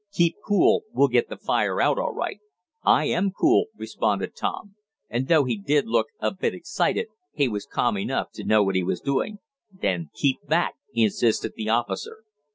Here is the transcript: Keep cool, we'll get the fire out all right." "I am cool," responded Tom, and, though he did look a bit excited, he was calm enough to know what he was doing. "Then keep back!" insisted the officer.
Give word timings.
Keep 0.11 0.37
cool, 0.47 0.81
we'll 0.93 1.09
get 1.09 1.29
the 1.29 1.37
fire 1.37 1.79
out 1.79 1.99
all 1.99 2.11
right." 2.15 2.39
"I 2.81 3.05
am 3.05 3.29
cool," 3.29 3.67
responded 3.77 4.35
Tom, 4.35 4.73
and, 5.11 5.27
though 5.27 5.43
he 5.43 5.55
did 5.55 5.85
look 5.85 6.07
a 6.19 6.31
bit 6.33 6.55
excited, 6.55 7.05
he 7.35 7.47
was 7.47 7.67
calm 7.67 7.99
enough 7.99 8.31
to 8.33 8.43
know 8.43 8.63
what 8.63 8.73
he 8.73 8.81
was 8.83 8.99
doing. 8.99 9.37
"Then 9.71 10.09
keep 10.15 10.37
back!" 10.47 10.73
insisted 10.91 11.53
the 11.55 11.69
officer. 11.69 12.23